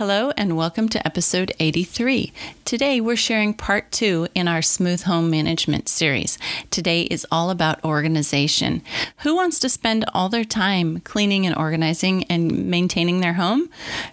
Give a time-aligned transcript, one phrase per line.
[0.00, 2.32] Hello, and welcome to episode 83.
[2.64, 6.38] Today, we're sharing part two in our Smooth Home Management series.
[6.70, 8.80] Today is all about organization.
[9.18, 13.68] Who wants to spend all their time cleaning and organizing and maintaining their home?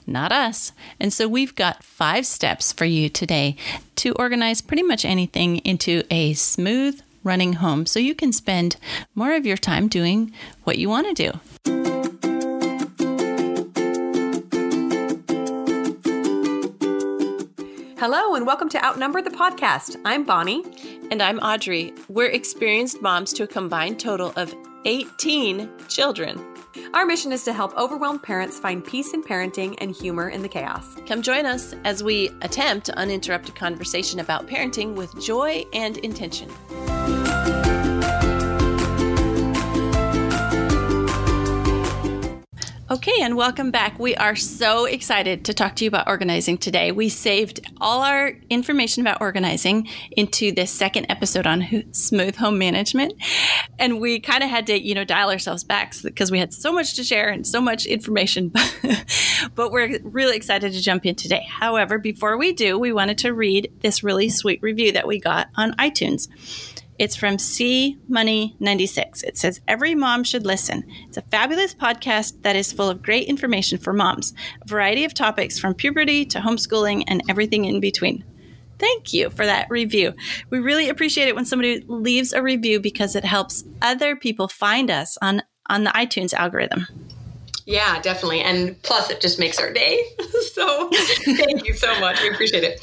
[0.05, 0.73] Not us.
[0.99, 3.55] And so, we've got five steps for you today
[3.95, 8.75] to organize pretty much anything into a smooth running home so you can spend
[9.15, 10.33] more of your time doing
[10.65, 11.96] what you want to do.
[17.99, 19.99] Hello, and welcome to Outnumbered the podcast.
[20.05, 20.63] I'm Bonnie.
[21.09, 21.95] And I'm Audrey.
[22.09, 24.53] We're experienced moms to a combined total of
[24.85, 26.39] 18 children.
[26.93, 30.47] Our mission is to help overwhelmed parents find peace in parenting and humor in the
[30.47, 30.95] chaos.
[31.07, 36.51] Come join us as we attempt uninterrupted conversation about parenting with joy and intention.
[42.89, 43.99] Okay, and welcome back.
[43.99, 46.93] We are so excited to talk to you about organizing today.
[46.93, 53.21] We saved all our information about organizing into this second episode on smooth home management.
[53.77, 56.71] And we kind of had to, you know, dial ourselves back because we had so
[56.71, 58.53] much to share and so much information.
[59.55, 61.45] but we're really excited to jump in today.
[61.49, 65.49] However, before we do, we wanted to read this really sweet review that we got
[65.57, 66.29] on iTunes.
[66.99, 69.21] It's from C Money 96.
[69.23, 70.83] It says, Every mom should listen.
[71.07, 75.13] It's a fabulous podcast that is full of great information for moms, a variety of
[75.13, 78.23] topics from puberty to homeschooling and everything in between.
[78.79, 80.13] Thank you for that review.
[80.49, 84.89] We really appreciate it when somebody leaves a review because it helps other people find
[84.89, 86.87] us on, on the iTunes algorithm.
[87.67, 88.39] Yeah, definitely.
[88.39, 90.01] And plus, it just makes our day.
[90.53, 90.89] so
[91.25, 92.21] thank you so much.
[92.21, 92.79] We appreciate it.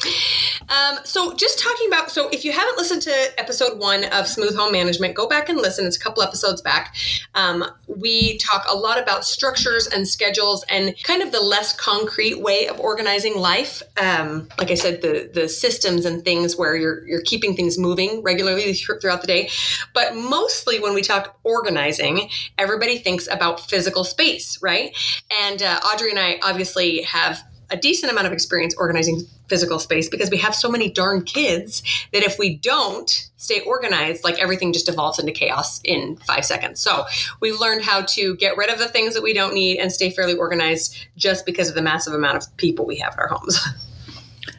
[0.69, 4.55] Um, so, just talking about so if you haven't listened to episode one of Smooth
[4.57, 5.87] Home Management, go back and listen.
[5.87, 6.95] It's a couple episodes back.
[7.35, 12.43] Um, we talk a lot about structures and schedules and kind of the less concrete
[12.43, 13.83] way of organizing life.
[13.97, 18.23] Um, like I said, the the systems and things where you're you're keeping things moving
[18.23, 19.49] regularly throughout the day.
[19.95, 22.29] But mostly when we talk organizing,
[22.59, 24.74] everybody thinks about physical space, right?
[24.75, 24.97] Right?
[25.43, 30.09] And uh, Audrey and I obviously have a decent amount of experience organizing physical space
[30.09, 34.73] because we have so many darn kids that if we don't stay organized, like everything
[34.73, 36.81] just evolves into chaos in five seconds.
[36.81, 37.05] So
[37.41, 40.11] we learned how to get rid of the things that we don't need and stay
[40.11, 43.59] fairly organized just because of the massive amount of people we have in our homes.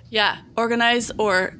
[0.10, 1.56] Yeah, organize or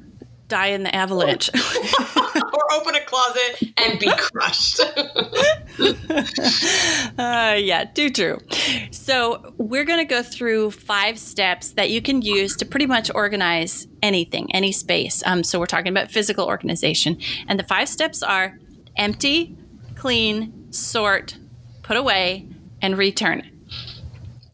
[0.48, 1.50] die in the avalanche.
[2.56, 4.80] or open a closet and be crushed.
[7.18, 8.38] uh, yeah, too true.
[8.90, 13.10] So, we're going to go through five steps that you can use to pretty much
[13.14, 15.22] organize anything, any space.
[15.26, 17.18] Um, so, we're talking about physical organization.
[17.46, 18.58] And the five steps are
[18.96, 19.56] empty,
[19.94, 21.36] clean, sort,
[21.82, 22.48] put away,
[22.80, 23.50] and return.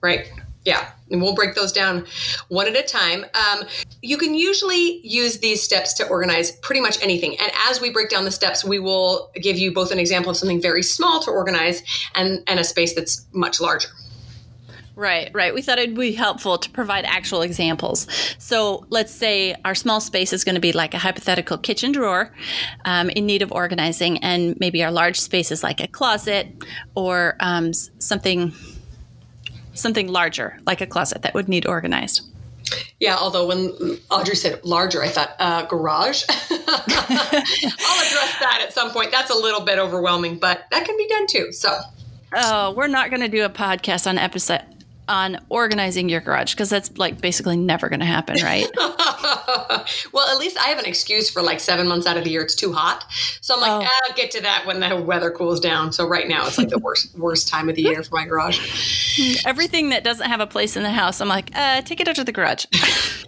[0.02, 0.28] Right.
[0.64, 2.06] Yeah and we'll break those down
[2.48, 3.24] one at a time.
[3.34, 3.64] Um,
[4.00, 7.38] you can usually use these steps to organize pretty much anything.
[7.38, 10.36] And as we break down the steps, we will give you both an example of
[10.36, 11.82] something very small to organize
[12.14, 13.88] and, and a space that's much larger.
[14.94, 15.54] Right, right.
[15.54, 18.06] We thought it'd be helpful to provide actual examples.
[18.36, 22.30] So let's say our small space is going to be like a hypothetical kitchen drawer
[22.84, 26.48] um, in need of organizing, and maybe our large space is like a closet
[26.94, 28.52] or um, something
[29.74, 32.22] something larger, like a closet that would need organized.
[33.00, 36.24] Yeah, although when Audrey said larger, I thought uh, garage.
[36.30, 39.10] I'll address that at some point.
[39.10, 41.52] That's a little bit overwhelming, but that can be done too.
[41.52, 41.78] So,
[42.34, 44.62] oh, we're not going to do a podcast on episode
[45.08, 48.68] on organizing your garage because that's like basically never going to happen, right?
[50.12, 52.42] well, at least I have an excuse for like seven months out of the year
[52.42, 53.04] it's too hot,
[53.40, 54.00] so I'm like, oh.
[54.04, 55.92] I'll get to that when the weather cools down.
[55.92, 59.44] So right now it's like the worst worst time of the year for my garage.
[59.46, 62.16] Everything that doesn't have a place in the house, I'm like, uh, take it out
[62.16, 62.66] to the garage.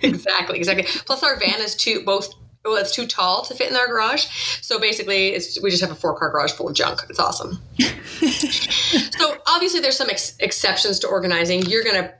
[0.03, 0.87] exactly, exactly.
[1.07, 4.27] Plus, our van is too both well, it's too tall to fit in our garage.
[4.63, 7.01] So basically, it's, we just have a four car garage full of junk.
[7.11, 7.61] It's awesome.
[7.79, 11.63] so obviously, there's some ex- exceptions to organizing.
[11.67, 12.15] You're going to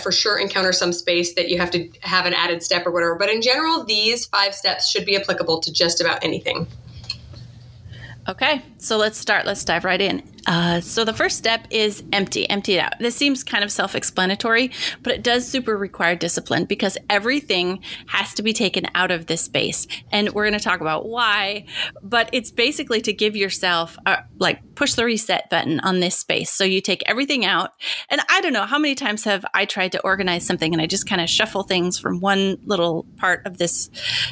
[0.00, 3.14] for sure encounter some space that you have to have an added step or whatever.
[3.14, 6.66] But in general, these five steps should be applicable to just about anything.
[8.28, 9.46] Okay, so let's start.
[9.46, 10.33] Let's dive right in.
[10.46, 12.92] Uh, so the first step is empty, empty it out.
[12.98, 14.70] This seems kind of self-explanatory,
[15.02, 19.42] but it does super require discipline because everything has to be taken out of this
[19.42, 21.64] space, and we're going to talk about why.
[22.02, 26.50] But it's basically to give yourself a, like push the reset button on this space.
[26.50, 27.72] So you take everything out,
[28.10, 30.86] and I don't know how many times have I tried to organize something and I
[30.86, 33.90] just kind of shuffle things from one little part of this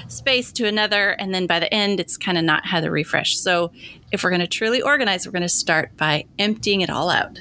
[0.08, 3.36] space to another, and then by the end, it's kind of not had the refresh.
[3.36, 3.72] So
[4.12, 7.40] if we're going to truly organize, we're going to start by emptying it all out.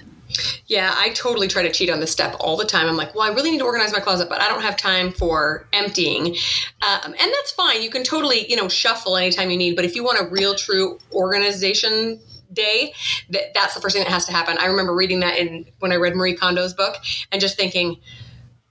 [0.68, 2.88] Yeah, I totally try to cheat on this step all the time.
[2.88, 5.12] I'm like, well, I really need to organize my closet, but I don't have time
[5.12, 6.28] for emptying.
[6.28, 7.82] Um, and that's fine.
[7.82, 9.76] You can totally, you know, shuffle anytime you need.
[9.76, 12.22] But if you want a real, true organization
[12.54, 12.94] day,
[13.30, 14.58] that, that's the first thing that has to happen.
[14.58, 16.96] I remember reading that in when I read Marie Kondo's book
[17.34, 17.98] and just thinking,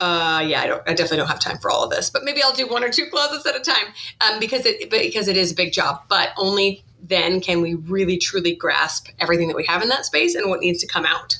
[0.01, 2.43] uh, yeah, I don't, I definitely don't have time for all of this, but maybe
[2.43, 3.93] I'll do one or two closets at a time,
[4.23, 8.19] um, because it, because it is a big job, but only then can we really
[8.19, 11.37] truly grasp everything that we have in that space and what needs to come out.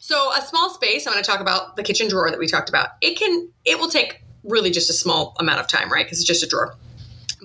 [0.00, 2.68] So a small space, I'm going to talk about the kitchen drawer that we talked
[2.68, 2.90] about.
[3.00, 6.04] It can, it will take really just a small amount of time, right?
[6.04, 6.76] Because it's just a drawer.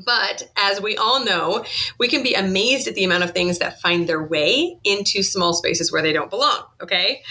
[0.06, 1.66] But as we all know,
[1.98, 5.54] we can be amazed at the amount of things that find their way into small
[5.54, 6.64] spaces where they don't belong.
[6.82, 7.22] Okay.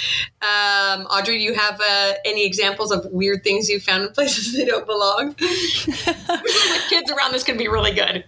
[0.42, 4.52] Um, Audrey, do you have uh, any examples of weird things you found in places
[4.52, 5.34] they don't belong?
[6.88, 8.24] kids around this can be really good.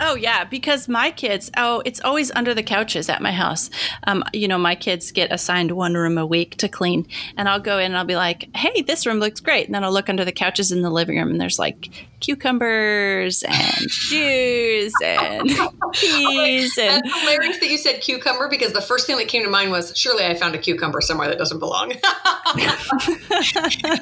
[0.00, 3.70] Oh yeah, because my kids, oh, it's always under the couches at my house.
[4.04, 7.06] Um, you know, my kids get assigned one room a week to clean,
[7.36, 9.84] and I'll go in and I'll be like, "Hey, this room looks great," and then
[9.84, 11.88] I'll look under the couches in the living room, and there's like
[12.20, 15.48] cucumbers and juice and
[15.92, 16.78] peas.
[16.78, 19.70] and That's hilarious that you said cucumber because the first thing that came to mind
[19.70, 21.88] was surely I found a cucumber somewhere that doesn't belong.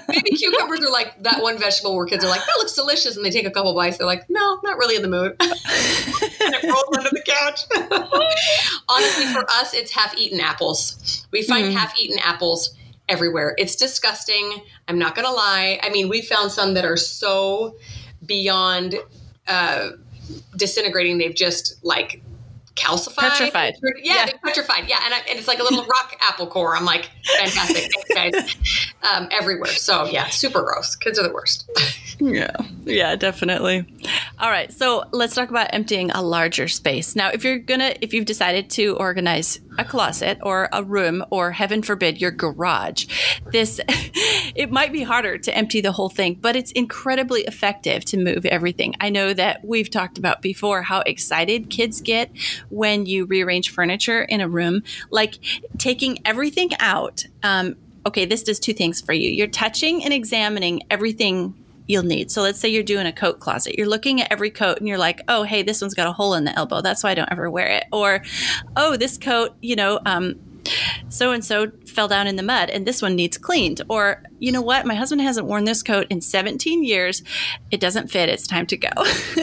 [0.08, 3.24] Maybe cucumbers are like that one vegetable where kids are like, "That looks delicious," and
[3.24, 3.98] they take a couple bites.
[3.98, 5.50] They're like, "No, not really in the mood." and
[6.54, 7.64] it rolls under the couch.
[8.88, 11.26] Honestly, for us, it's half-eaten apples.
[11.32, 11.72] We find mm.
[11.72, 12.74] half-eaten apples
[13.08, 13.54] everywhere.
[13.58, 14.62] It's disgusting.
[14.88, 15.78] I'm not going to lie.
[15.82, 17.76] I mean, we found some that are so
[18.24, 18.96] beyond
[19.48, 19.90] uh,
[20.56, 21.18] disintegrating.
[21.18, 22.22] They've just like
[22.76, 23.30] calcified.
[23.30, 23.74] Petrified.
[23.82, 24.26] Yeah, yeah.
[24.26, 24.88] they're petrified.
[24.88, 26.76] Yeah, and, I, and, it's like a little rock apple core.
[26.76, 27.90] I'm like, fantastic.
[28.14, 28.56] Thanks, guys.
[29.12, 29.66] Um, everywhere.
[29.72, 30.94] So, yeah, super gross.
[30.94, 31.68] Kids are the worst.
[32.20, 32.54] yeah,
[32.84, 33.86] yeah, definitely.
[34.38, 37.16] All right, so let's talk about emptying a larger space.
[37.16, 41.52] Now, if you're gonna, if you've decided to organize a closet or a room or
[41.52, 43.06] heaven forbid your garage,
[43.52, 43.80] this,
[44.54, 48.46] it might be harder to empty the whole thing, but it's incredibly effective to move
[48.46, 48.94] everything.
[49.00, 52.30] I know that we've talked about before how excited kids get
[52.70, 55.34] when you rearrange furniture in a room, like
[55.78, 57.24] taking everything out.
[57.42, 57.76] Um,
[58.06, 59.30] okay, this does two things for you.
[59.30, 61.54] You're touching and examining everything
[61.86, 62.30] you'll need.
[62.30, 63.76] So let's say you're doing a coat closet.
[63.76, 66.34] You're looking at every coat and you're like, oh, hey, this one's got a hole
[66.34, 66.80] in the elbow.
[66.80, 67.84] That's why I don't ever wear it.
[67.92, 68.22] Or,
[68.76, 70.00] oh, this coat, you know,
[71.08, 73.82] so and so fell down in the mud and this one needs cleaned.
[73.88, 74.86] Or, you know what?
[74.86, 77.22] My husband hasn't worn this coat in 17 years.
[77.70, 78.28] It doesn't fit.
[78.28, 78.88] It's time to go.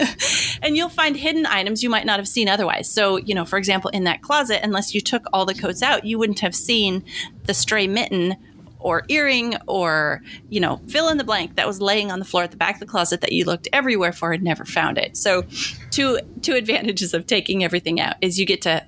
[0.62, 2.90] and you'll find hidden items you might not have seen otherwise.
[2.90, 6.06] So, you know, for example, in that closet, unless you took all the coats out,
[6.06, 7.04] you wouldn't have seen
[7.46, 8.36] the stray mitten
[8.84, 12.44] or earring or you know fill in the blank that was laying on the floor
[12.44, 15.18] at the back of the closet that you looked everywhere for and never found it.
[15.18, 15.44] So
[15.90, 18.86] two two advantages of taking everything out is you get to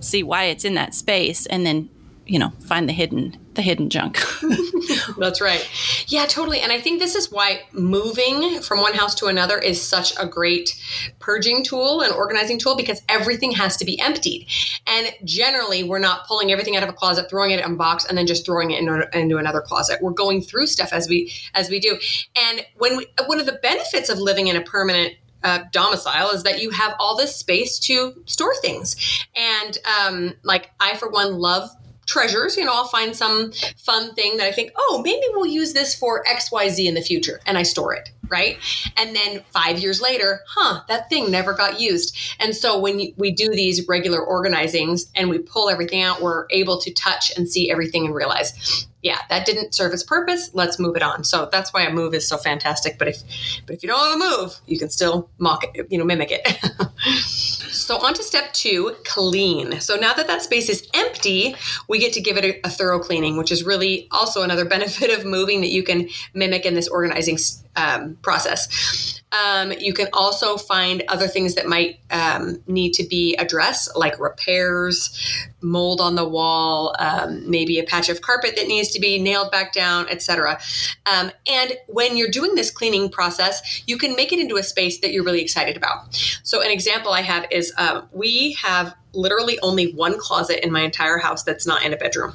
[0.00, 1.88] see why it's in that space and then
[2.26, 4.22] you know find the hidden the hidden junk.
[5.18, 5.68] That's right.
[6.06, 6.60] Yeah totally.
[6.60, 10.26] And i think this is why moving from one house to another is such a
[10.26, 10.80] great
[11.18, 14.46] purging tool and organizing tool because everything has to be emptied.
[14.86, 18.04] And generally we're not pulling everything out of a closet throwing it in a box
[18.04, 20.00] and then just throwing it into, into another closet.
[20.00, 21.98] We're going through stuff as we as we do.
[22.36, 26.42] And when we, one of the benefits of living in a permanent uh, domicile is
[26.42, 28.96] that you have all this space to store things.
[29.36, 31.70] And um, like I, for one, love
[32.06, 32.56] treasures.
[32.56, 35.94] You know, I'll find some fun thing that I think, oh, maybe we'll use this
[35.94, 37.40] for XYZ in the future.
[37.46, 38.58] And I store it, right?
[38.96, 42.16] And then five years later, huh, that thing never got used.
[42.38, 46.80] And so when we do these regular organizings and we pull everything out, we're able
[46.80, 50.50] to touch and see everything and realize, yeah, that didn't serve its purpose.
[50.52, 51.24] Let's move it on.
[51.24, 52.98] So that's why a move is so fantastic.
[52.98, 53.22] But if
[53.66, 56.30] but if you don't have a move, you can still mock it, you know, mimic
[56.32, 56.42] it.
[57.86, 59.80] so on to step two, clean.
[59.80, 61.54] So now that that space is empty,
[61.88, 65.16] we get to give it a, a thorough cleaning, which is really also another benefit
[65.16, 67.38] of moving that you can mimic in this organizing
[67.76, 69.22] um, process.
[69.32, 74.18] Um, you can also find other things that might um, need to be addressed, like
[74.18, 75.18] repairs,
[75.60, 79.50] mold on the wall, um, maybe a patch of carpet that needs to be nailed
[79.50, 80.58] back down, etc.
[81.06, 85.00] Um, and when you're doing this cleaning process, you can make it into a space
[85.00, 86.14] that you're really excited about.
[86.42, 90.82] So, an example I have is um, we have literally only one closet in my
[90.82, 92.34] entire house that's not in a bedroom.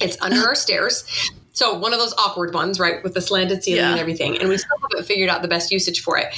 [0.00, 1.04] It's under our stairs.
[1.58, 3.90] So one of those awkward ones, right, with the slanted ceiling yeah.
[3.90, 4.38] and everything.
[4.38, 6.32] And we still haven't figured out the best usage for it.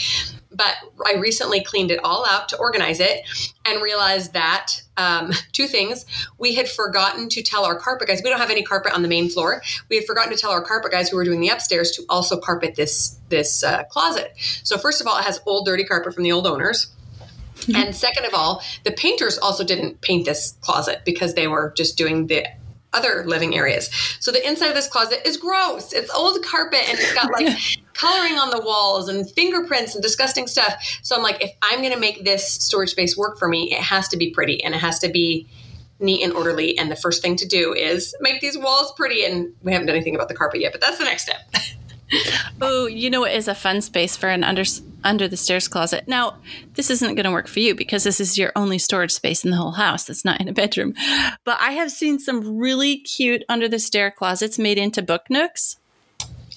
[0.50, 0.74] But
[1.04, 3.20] I recently cleaned it all out to organize it
[3.66, 6.06] and realized that um, two things.
[6.38, 9.08] We had forgotten to tell our carpet guys, we don't have any carpet on the
[9.08, 9.60] main floor.
[9.90, 12.40] We had forgotten to tell our carpet guys who were doing the upstairs to also
[12.40, 14.32] carpet this this uh, closet.
[14.64, 16.94] So first of all, it has old dirty carpet from the old owners.
[17.56, 17.76] Mm-hmm.
[17.76, 21.98] And second of all, the painters also didn't paint this closet because they were just
[21.98, 22.46] doing the
[22.92, 23.88] other living areas.
[24.20, 25.92] So the inside of this closet is gross.
[25.92, 27.56] It's old carpet and it's got like
[27.94, 30.74] coloring on the walls and fingerprints and disgusting stuff.
[31.02, 33.80] So I'm like, if I'm going to make this storage space work for me, it
[33.80, 35.48] has to be pretty and it has to be
[36.00, 36.78] neat and orderly.
[36.78, 39.24] And the first thing to do is make these walls pretty.
[39.24, 41.40] And we haven't done anything about the carpet yet, but that's the next step.
[42.60, 44.64] oh, you know it is a fun space for an under
[45.04, 46.04] under the stairs closet.
[46.06, 46.36] Now,
[46.74, 49.50] this isn't going to work for you because this is your only storage space in
[49.50, 50.04] the whole house.
[50.04, 50.94] that's not in a bedroom.
[51.44, 55.76] But I have seen some really cute under the stair closets made into book nooks.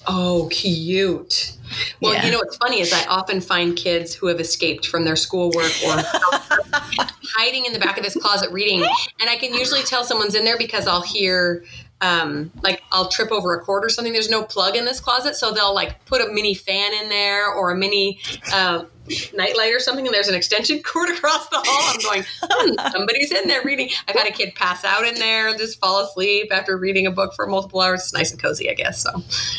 [0.06, 1.56] Oh, cute.
[2.00, 2.26] Well, yeah.
[2.26, 5.72] you know what's funny is I often find kids who have escaped from their schoolwork
[5.86, 5.96] or
[7.36, 8.82] hiding in the back of this closet reading.
[9.20, 11.64] And I can usually tell someone's in there because I'll hear
[12.00, 14.12] um, like I'll trip over a cord or something.
[14.12, 17.52] There's no plug in this closet, so they'll like put a mini fan in there
[17.52, 18.20] or a mini
[18.52, 18.84] uh,
[19.34, 21.94] nightlight or something, and there's an extension cord across the hall.
[21.94, 23.90] I'm going, hmm, somebody's in there reading.
[24.08, 27.10] I've had a kid pass out in there and just fall asleep after reading a
[27.10, 28.00] book for multiple hours.
[28.02, 29.02] It's nice and cozy, I guess.
[29.02, 29.10] So,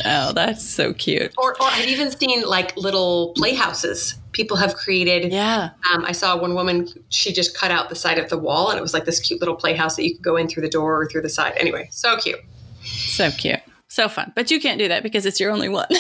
[0.06, 1.34] oh, that's so cute.
[1.38, 5.32] Or, or I've even seen like little playhouses people have created.
[5.32, 5.70] Yeah.
[5.94, 8.78] Um, I saw one woman, she just cut out the side of the wall and
[8.78, 11.02] it was like this cute little playhouse that you could go in through the door
[11.02, 11.54] or through the side.
[11.58, 12.40] Anyway, so cute.
[12.84, 13.62] So cute.
[13.88, 14.34] So fun.
[14.36, 15.88] But you can't do that because it's your only one.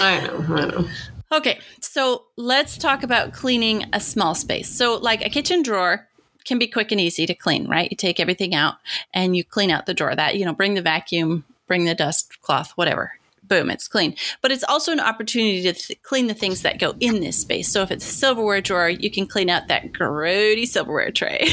[0.00, 0.44] I know.
[0.54, 0.88] I know.
[1.32, 4.68] Okay, so let's talk about cleaning a small space.
[4.68, 6.08] So, like a kitchen drawer
[6.44, 7.90] can be quick and easy to clean, right?
[7.90, 8.76] You take everything out
[9.12, 10.14] and you clean out the drawer.
[10.14, 13.12] That, you know, bring the vacuum, bring the dust cloth, whatever
[13.48, 14.14] boom, it's clean.
[14.42, 17.68] But it's also an opportunity to th- clean the things that go in this space.
[17.68, 21.40] So if it's a silverware drawer, you can clean out that grody silverware tray.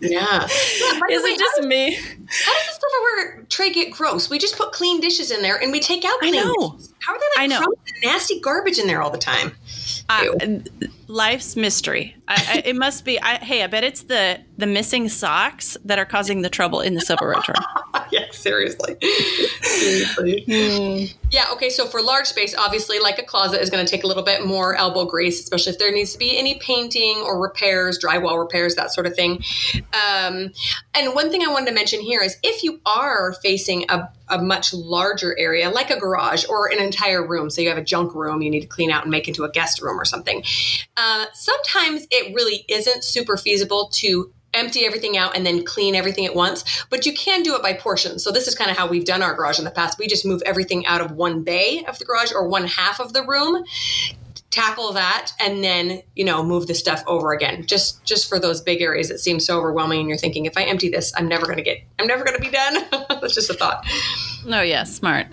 [0.00, 0.20] yeah.
[0.40, 1.94] yeah Is it just does, me?
[1.94, 4.30] How does the silverware tray get gross?
[4.30, 6.70] We just put clean dishes in there and we take out clean I know.
[6.72, 6.93] Dishes.
[7.04, 7.68] How are there like
[8.02, 9.52] nasty garbage in there all the time?
[10.08, 10.24] Uh,
[11.06, 12.16] life's mystery.
[12.28, 13.20] I, I, it must be.
[13.20, 16.94] I, hey, I bet it's the the missing socks that are causing the trouble in
[16.94, 18.04] the silverware drawer.
[18.10, 18.96] yeah, seriously.
[19.62, 20.44] seriously.
[20.54, 21.14] Mm.
[21.30, 21.46] Yeah.
[21.52, 21.70] Okay.
[21.70, 24.46] So for large space, obviously, like a closet is going to take a little bit
[24.46, 28.74] more elbow grease, especially if there needs to be any painting or repairs, drywall repairs,
[28.76, 29.42] that sort of thing.
[29.74, 30.52] Um,
[30.94, 34.42] and one thing I wanted to mention here is if you are facing a a
[34.42, 37.50] much larger area like a garage or an entire room.
[37.50, 39.50] So you have a junk room you need to clean out and make into a
[39.50, 40.42] guest room or something.
[40.96, 46.24] Uh, sometimes it really isn't super feasible to empty everything out and then clean everything
[46.24, 48.86] at once but you can do it by portions so this is kind of how
[48.86, 49.98] we've done our garage in the past.
[49.98, 53.12] We just move everything out of one bay of the garage or one half of
[53.12, 53.64] the room
[54.54, 58.60] tackle that and then you know move the stuff over again just just for those
[58.60, 61.44] big areas that seem so overwhelming and you're thinking if i empty this i'm never
[61.44, 62.84] going to get i'm never going to be done
[63.20, 63.84] that's just a thought
[64.46, 65.26] no oh, yeah smart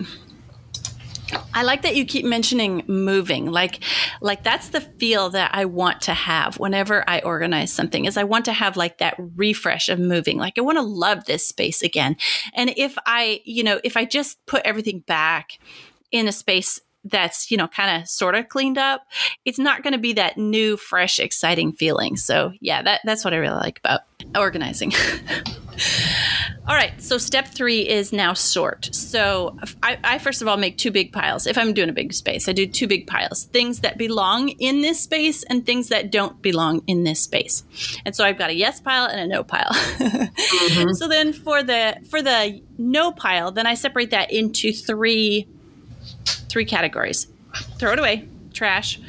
[1.54, 3.50] I like that you keep mentioning moving.
[3.50, 3.82] Like
[4.20, 8.04] like that's the feel that I want to have whenever I organize something.
[8.04, 10.36] Is I want to have like that refresh of moving.
[10.36, 12.16] Like I want to love this space again.
[12.52, 15.58] And if I, you know, if I just put everything back
[16.10, 19.06] in a space that's you know kind of sort of cleaned up
[19.44, 22.16] it's not going to be that new fresh exciting feeling.
[22.16, 24.02] So yeah that, that's what i really like about
[24.36, 24.92] organizing.
[26.68, 28.94] All right so step three is now sort.
[28.94, 32.12] So I, I, first of all make two big piles if i'm doing a big
[32.12, 36.12] space i do two big piles things that belong in this space and things that
[36.12, 37.64] don't belong in this space.
[38.04, 39.72] And so i've got a yes pile and a no pile.
[39.72, 40.92] Mm-hmm.
[40.92, 45.48] so then for the for the no pile then i separate that into three
[46.24, 47.26] three categories
[47.78, 49.00] throw it away, trash,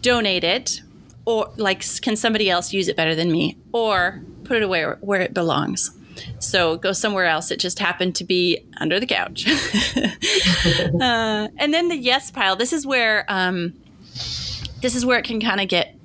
[0.00, 0.82] donate it,
[1.24, 5.20] or like, can somebody else use it better than me, or put it away where
[5.20, 5.90] it belongs.
[6.38, 7.50] So go somewhere else.
[7.50, 9.48] It just happened to be under the couch.
[11.00, 12.56] uh, and then the yes pile.
[12.56, 13.74] This is where um,
[14.80, 15.96] this is where it can kind of get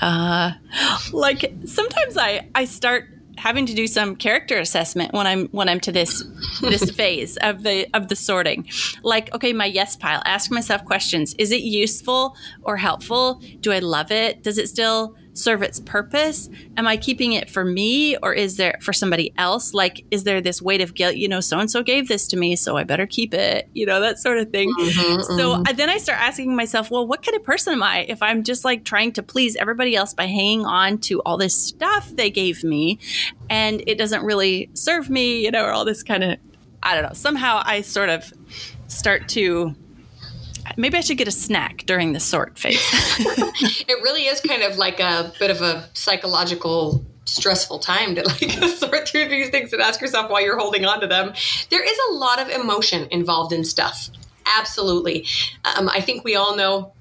[0.00, 0.52] uh,
[1.12, 5.80] like sometimes I I start having to do some character assessment when I'm when I'm
[5.80, 6.24] to this
[6.60, 8.68] this phase of the of the sorting.
[9.02, 10.22] Like, okay, my yes pile.
[10.24, 11.34] Ask myself questions.
[11.38, 13.40] Is it useful or helpful?
[13.60, 14.42] Do I love it?
[14.42, 16.48] Does it still serve its purpose?
[16.76, 19.74] Am I keeping it for me or is there for somebody else?
[19.74, 21.16] Like, is there this weight of guilt?
[21.16, 23.86] You know, so and so gave this to me, so I better keep it, you
[23.86, 24.72] know, that sort of thing.
[24.78, 25.62] Mm-hmm, so mm-hmm.
[25.66, 28.42] I, then I start asking myself, well, what kind of person am I if I'm
[28.42, 32.30] just like trying to please everybody else by hanging on to all this stuff they
[32.30, 32.98] gave me
[33.50, 36.38] and it doesn't really serve me, you know, or all this kind of,
[36.82, 37.12] I don't know.
[37.12, 38.32] Somehow I sort of
[38.88, 39.74] start to
[40.76, 42.80] maybe I should get a snack during the sort phase.
[43.88, 48.50] it really is kind of like a bit of a psychological stressful time to like
[48.76, 51.32] sort through these things and ask yourself why you're holding on to them.
[51.70, 54.08] There is a lot of emotion involved in stuff.
[54.58, 55.26] Absolutely.
[55.64, 56.92] Um, I think we all know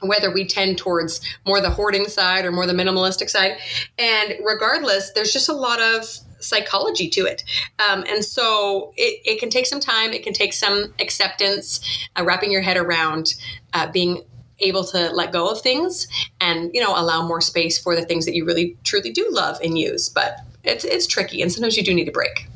[0.00, 3.58] whether we tend towards more the hoarding side or more the minimalistic side.
[3.98, 6.06] And regardless, there's just a lot of
[6.44, 7.44] psychology to it.
[7.78, 11.80] Um, and so it, it can take some time, it can take some acceptance,
[12.18, 13.34] uh, wrapping your head around
[13.72, 14.22] uh, being
[14.60, 16.06] able to let go of things
[16.40, 19.58] and you know allow more space for the things that you really truly do love
[19.62, 20.08] and use.
[20.08, 22.46] But it's it's tricky and sometimes you do need a break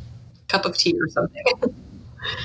[0.48, 1.44] cup of tea or something.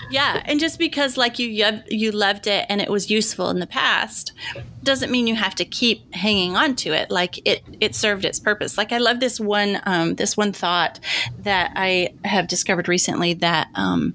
[0.09, 1.47] Yeah and just because like you
[1.87, 4.33] you loved it and it was useful in the past
[4.83, 8.39] doesn't mean you have to keep hanging on to it like it it served its
[8.39, 10.99] purpose like i love this one um, this one thought
[11.39, 14.13] that i have discovered recently that um,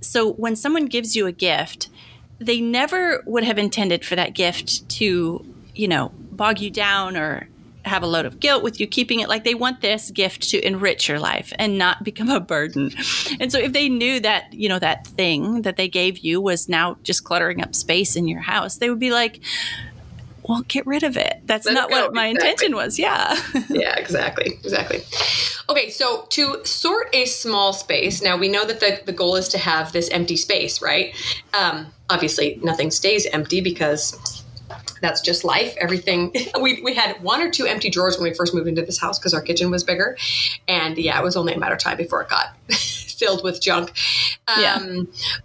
[0.00, 1.88] so when someone gives you a gift
[2.38, 5.44] they never would have intended for that gift to
[5.74, 7.48] you know bog you down or
[7.84, 9.28] have a load of guilt with you keeping it.
[9.28, 12.92] Like they want this gift to enrich your life and not become a burden.
[13.40, 16.68] And so if they knew that, you know, that thing that they gave you was
[16.68, 19.40] now just cluttering up space in your house, they would be like,
[20.46, 21.40] well, get rid of it.
[21.44, 22.50] That's Let not what my exactly.
[22.50, 22.98] intention was.
[22.98, 23.40] Yeah.
[23.70, 24.58] yeah, exactly.
[24.62, 25.00] Exactly.
[25.70, 29.48] Okay, so to sort a small space, now we know that the, the goal is
[29.48, 31.14] to have this empty space, right?
[31.54, 34.44] Um, obviously, nothing stays empty because
[35.00, 35.74] that's just life.
[35.78, 39.00] Everything we, we had one or two empty drawers when we first moved into this
[39.00, 40.16] house because our kitchen was bigger,
[40.68, 43.94] and yeah, it was only a matter of time before it got filled with junk.
[44.46, 45.02] Um, yeah.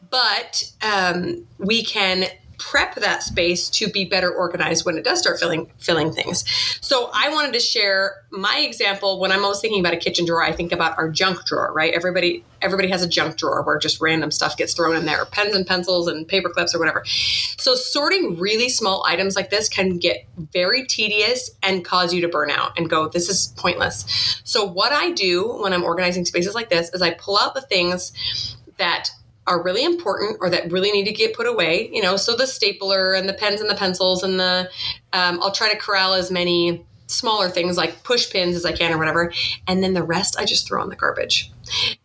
[0.09, 2.25] But um, we can
[2.59, 6.45] prep that space to be better organized when it does start filling filling things.
[6.81, 10.43] So I wanted to share my example when I'm always thinking about a kitchen drawer,
[10.43, 11.93] I think about our junk drawer, right?
[11.93, 15.55] Everybody everybody has a junk drawer where just random stuff gets thrown in there, pens
[15.55, 17.03] and pencils and paper clips or whatever.
[17.05, 22.27] So sorting really small items like this can get very tedious and cause you to
[22.27, 24.41] burn out and go, this is pointless.
[24.43, 27.61] So what I do when I'm organizing spaces like this is I pull out the
[27.61, 29.11] things that
[29.49, 31.89] are really important or that really need to get put away.
[31.91, 34.69] You know, so the stapler and the pens and the pencils and the,
[35.11, 38.93] um, I'll try to corral as many smaller things like push pins as I can
[38.93, 39.33] or whatever.
[39.67, 41.51] And then the rest I just throw in the garbage.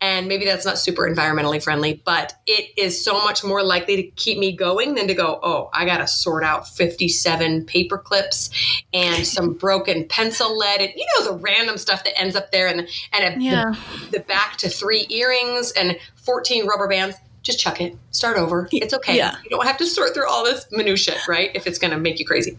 [0.00, 4.02] And maybe that's not super environmentally friendly, but it is so much more likely to
[4.12, 8.50] keep me going than to go, oh, I got to sort out 57 paper clips
[8.92, 12.68] and some broken pencil lead and, you know, the random stuff that ends up there
[12.68, 13.74] and, and a, yeah.
[14.10, 18.68] the, the back to three earrings and 14 rubber bands just chuck it, start over.
[18.72, 19.16] It's okay.
[19.16, 19.36] Yeah.
[19.44, 21.50] You don't have to sort through all this minutia, right?
[21.54, 22.58] If it's going to make you crazy.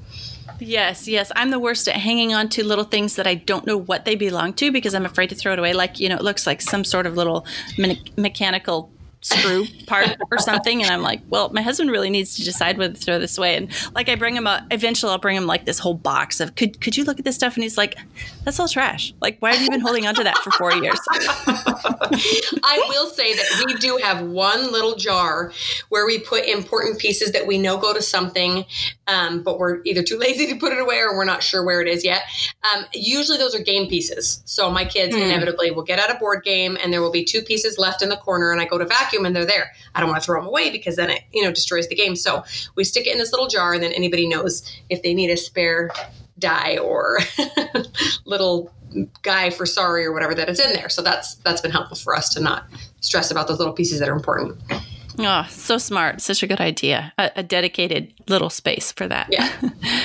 [0.60, 1.32] Yes, yes.
[1.36, 4.16] I'm the worst at hanging on to little things that I don't know what they
[4.16, 5.74] belong to because I'm afraid to throw it away.
[5.74, 7.46] Like, you know, it looks like some sort of little
[7.78, 8.90] me- mechanical
[9.26, 10.84] screw part or something.
[10.84, 13.56] And I'm like, well, my husband really needs to decide whether to throw this away.
[13.56, 16.56] And like, I bring him up, eventually I'll bring him like this whole box of,
[16.56, 17.56] could, could you look at this stuff?
[17.56, 17.98] And he's like,
[18.44, 19.14] that's all trash.
[19.22, 21.00] Like, why have you been holding on to that for four years?
[22.64, 25.52] I will say that we do have one little jar
[25.90, 28.66] where we put important pieces that we know go to something,
[29.08, 31.82] um, but we're either too lazy to put it away or we're not sure where
[31.82, 32.22] it is yet.
[32.72, 34.44] Um, usually those are game pieces.
[34.46, 35.24] So my kids mm.
[35.24, 38.10] inevitably will get out a board game and there will be two pieces left in
[38.10, 39.72] the corner and I go to vacuum vacuum and they're there.
[39.94, 42.16] I don't want to throw them away because then it, you know, destroys the game.
[42.16, 42.44] So
[42.76, 45.38] we stick it in this little jar and then anybody knows if they need a
[45.38, 45.92] spare
[46.38, 47.20] die or
[48.26, 48.72] little
[49.24, 50.90] guy for sorry or whatever that it's in there.
[50.90, 52.66] So that's that's been helpful for us to not
[53.02, 54.62] stress about those little pieces that are important.
[55.18, 56.20] Oh, so smart.
[56.20, 57.14] Such a good idea.
[57.18, 59.30] A, a dedicated little space for that.
[59.32, 59.50] Yeah.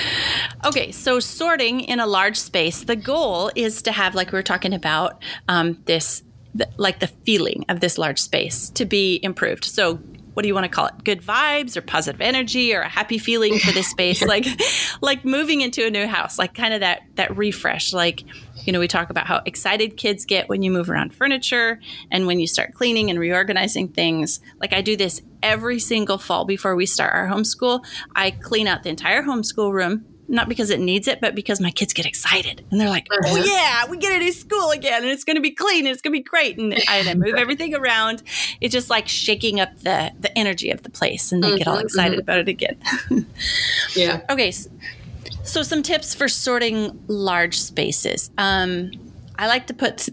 [0.64, 4.44] okay, so sorting in a large space, the goal is to have, like we were
[4.44, 6.22] talking about, um, this
[6.54, 9.64] the, like the feeling of this large space to be improved.
[9.64, 10.00] So
[10.34, 11.04] what do you want to call it?
[11.04, 14.22] Good vibes or positive energy or a happy feeling for this space?
[14.22, 14.46] like
[15.00, 17.92] like moving into a new house, like kind of that that refresh.
[17.92, 18.22] Like,
[18.64, 22.26] you know, we talk about how excited kids get when you move around furniture and
[22.26, 24.40] when you start cleaning and reorganizing things.
[24.60, 27.84] Like I do this every single fall before we start our homeschool.
[28.14, 31.70] I clean out the entire homeschool room not because it needs it, but because my
[31.72, 33.42] kids get excited and they're like, "Oh uh-huh.
[33.46, 36.00] yeah, we get a new school again, and it's going to be clean, and it's
[36.00, 38.22] going to be great." And I, and I move everything around.
[38.60, 41.68] It's just like shaking up the the energy of the place, and they mm-hmm, get
[41.68, 42.20] all mm-hmm, excited mm-hmm.
[42.20, 42.78] about it again.
[43.96, 44.20] yeah.
[44.30, 44.52] Okay.
[44.52, 44.70] So,
[45.42, 48.30] so, some tips for sorting large spaces.
[48.38, 48.92] Um,
[49.36, 50.08] I like to put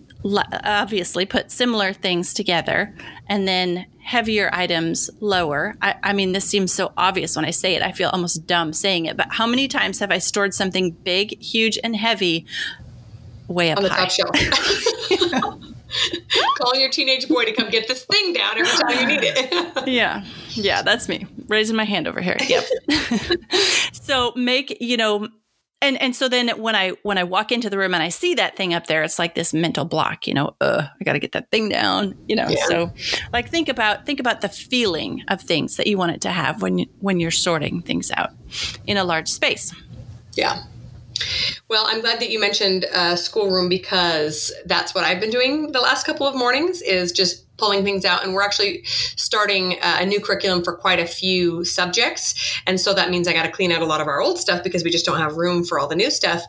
[0.64, 2.94] obviously put similar things together
[3.28, 5.76] and then heavier items lower.
[5.82, 7.82] I, I, mean, this seems so obvious when I say it.
[7.82, 11.42] I feel almost dumb saying it, but how many times have I stored something big,
[11.42, 12.46] huge, and heavy
[13.48, 14.06] way up on the high?
[14.06, 14.32] top shelf?
[16.58, 19.88] Calling your teenage boy to come get this thing down every time you need it.
[19.90, 20.24] yeah.
[20.52, 21.26] Yeah, that's me.
[21.48, 22.38] Raising my hand over here.
[22.48, 22.64] Yep.
[23.94, 25.28] so make, you know,
[25.82, 28.34] and and so then when I when I walk into the room and I see
[28.36, 31.20] that thing up there, it's like this mental block, you know, uh, I got to
[31.20, 32.48] get that thing down, you know.
[32.50, 32.66] Yeah.
[32.68, 32.92] So,
[33.32, 36.62] like think about think about the feeling of things that you want it to have
[36.62, 38.32] when you, when you're sorting things out
[38.88, 39.74] in a large space.
[40.34, 40.64] Yeah.
[41.68, 45.82] Well, I'm glad that you mentioned uh, schoolroom because that's what I've been doing the
[45.82, 50.06] last couple of mornings is just pulling things out and we're actually starting uh, a
[50.06, 52.62] new curriculum for quite a few subjects.
[52.68, 54.64] And so that means i got to clean out a lot of our old stuff
[54.64, 56.44] because we just don't have room for all the new stuff.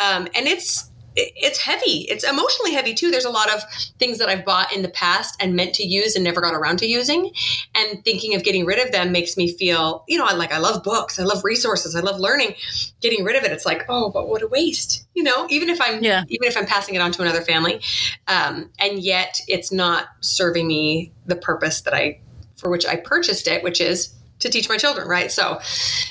[0.00, 2.06] Um, and it's it's heavy.
[2.08, 3.10] It's emotionally heavy too.
[3.10, 3.62] There's a lot of
[3.98, 6.78] things that I've bought in the past and meant to use and never got around
[6.78, 7.30] to using.
[7.74, 10.58] And thinking of getting rid of them makes me feel, you know, I like I
[10.58, 12.54] love books, I love resources, I love learning.
[13.00, 15.06] Getting rid of it, it's like, oh, but what a waste.
[15.14, 16.24] You know, even if I'm yeah.
[16.28, 17.80] even if I'm passing it on to another family,
[18.26, 22.20] um, and yet it's not serving me the purpose that I
[22.56, 25.60] for which I purchased it, which is to teach my children right so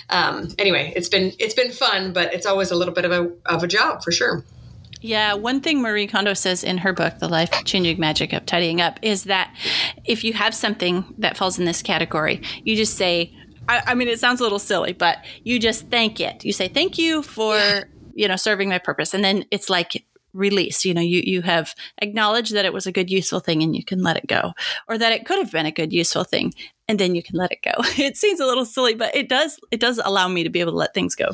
[0.09, 3.31] um, anyway it's been it's been fun but it's always a little bit of a
[3.45, 4.43] of a job for sure
[5.03, 8.79] yeah, one thing Marie Kondo says in her book, The Life Changing Magic of Tidying
[8.79, 9.53] Up, is that
[10.05, 13.35] if you have something that falls in this category, you just say,
[13.67, 16.45] I, I mean, it sounds a little silly, but you just thank it.
[16.45, 17.83] You say, thank you for, yeah.
[18.13, 19.13] you know, serving my purpose.
[19.13, 22.91] And then it's like, release you know you you have acknowledged that it was a
[22.91, 24.51] good useful thing and you can let it go
[24.87, 26.51] or that it could have been a good useful thing
[26.87, 27.71] and then you can let it go
[28.03, 30.71] it seems a little silly but it does it does allow me to be able
[30.71, 31.29] to let things go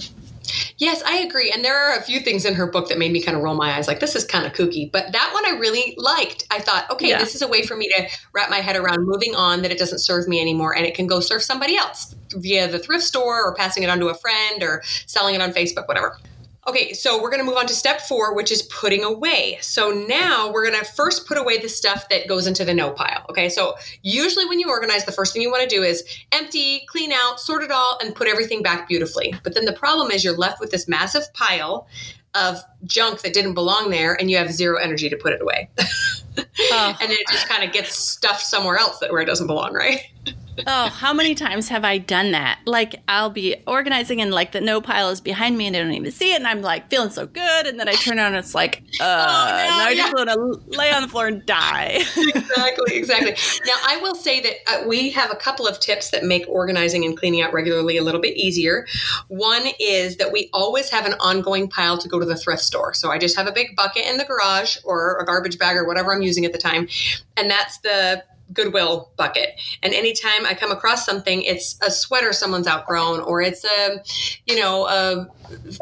[0.77, 1.51] Yes, I agree.
[1.51, 3.55] And there are a few things in her book that made me kind of roll
[3.55, 4.91] my eyes like, this is kind of kooky.
[4.91, 6.45] But that one I really liked.
[6.51, 7.19] I thought, okay, yeah.
[7.19, 9.77] this is a way for me to wrap my head around moving on that it
[9.77, 13.43] doesn't serve me anymore and it can go serve somebody else via the thrift store
[13.43, 16.17] or passing it on to a friend or selling it on Facebook, whatever.
[16.69, 19.58] Okay, so we're going to move on to step four, which is putting away.
[19.60, 22.91] So now we're going to first put away the stuff that goes into the no
[22.91, 23.25] pile.
[23.27, 26.86] Okay, so usually when you organize, the first thing you want to do is empty,
[26.86, 29.34] clean out, sort it all, and put everything back beautifully.
[29.43, 31.88] But then the problem is you're left with this massive pile
[32.36, 35.71] of junk that didn't belong there, and you have zero energy to put it away.
[36.38, 36.97] oh.
[37.01, 40.01] And it just kind of gets stuffed somewhere else that where it doesn't belong, right?
[40.67, 42.60] Oh, how many times have I done that?
[42.65, 45.91] Like I'll be organizing and like the no pile is behind me and I don't
[45.91, 48.43] even see it and I'm like feeling so good and then I turn around and
[48.43, 51.45] it's like, uh, oh, no, now I just want to lay on the floor and
[51.45, 51.99] die.
[52.17, 53.36] exactly, exactly.
[53.65, 57.05] Now I will say that uh, we have a couple of tips that make organizing
[57.05, 58.88] and cleaning out regularly a little bit easier.
[59.27, 62.93] One is that we always have an ongoing pile to go to the thrift store.
[62.93, 65.86] So I just have a big bucket in the garage or a garbage bag or
[65.86, 66.88] whatever I'm using at the time.
[67.38, 69.62] And that's the Goodwill bucket.
[69.83, 74.03] And anytime I come across something, it's a sweater someone's outgrown, or it's a,
[74.45, 75.27] you know, a,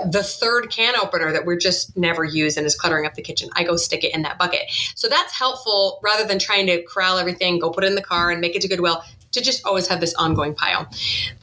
[0.10, 3.50] the third can opener that we're just never use and is cluttering up the kitchen.
[3.56, 4.62] I go stick it in that bucket.
[4.96, 8.32] So that's helpful rather than trying to corral everything, go put it in the car
[8.32, 10.90] and make it to Goodwill to just always have this ongoing pile.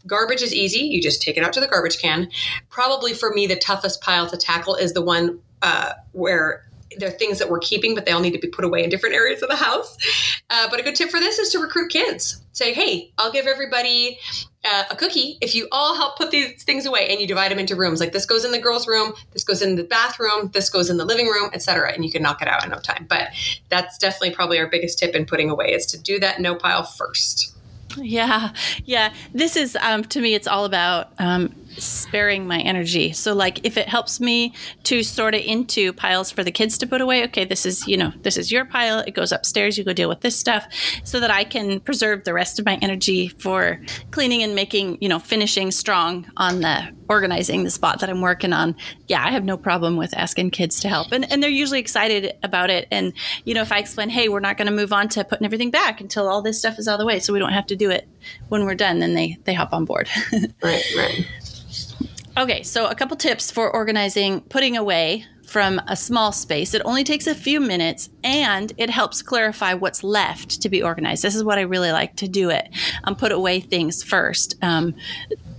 [0.07, 0.81] Garbage is easy.
[0.81, 2.31] You just take it out to the garbage can.
[2.69, 6.67] Probably for me, the toughest pile to tackle is the one uh, where
[6.99, 9.15] they're things that we're keeping, but they all need to be put away in different
[9.15, 9.97] areas of the house.
[10.51, 12.43] Uh, but a good tip for this is to recruit kids.
[12.53, 14.19] Say, hey, I'll give everybody
[14.65, 17.59] uh, a cookie if you all help put these things away and you divide them
[17.59, 18.01] into rooms.
[18.01, 20.97] Like this goes in the girls' room, this goes in the bathroom, this goes in
[20.97, 21.93] the living room, etc.
[21.93, 23.07] And you can knock it out in no time.
[23.09, 23.29] But
[23.69, 26.85] that's definitely probably our biggest tip in putting away is to do that no pile
[26.85, 27.55] first.
[27.97, 28.53] Yeah,
[28.85, 29.13] yeah.
[29.33, 33.13] This is um, to me, it's all about um, sparing my energy.
[33.13, 36.87] So like if it helps me to sort it into piles for the kids to
[36.87, 39.01] put away, okay, this is, you know, this is your pile.
[39.01, 40.67] It goes upstairs, you go deal with this stuff
[41.05, 45.09] so that I can preserve the rest of my energy for cleaning and making, you
[45.09, 48.75] know, finishing strong on the organizing the spot that I'm working on.
[49.09, 51.13] Yeah, I have no problem with asking kids to help.
[51.13, 52.89] And and they're usually excited about it.
[52.91, 53.13] And
[53.45, 55.71] you know, if I explain, "Hey, we're not going to move on to putting everything
[55.71, 57.77] back until all this stuff is out of the way, so we don't have to
[57.77, 58.09] do it
[58.49, 60.09] when we're done," then they they hop on board.
[60.63, 61.27] right, right.
[62.37, 66.75] Okay, so a couple tips for organizing putting away from a small space.
[66.75, 71.23] It only takes a few minutes and it helps clarify what's left to be organized.
[71.23, 72.69] This is what I really like to do it.
[73.05, 74.57] Um, put away things first.
[74.63, 74.97] Um,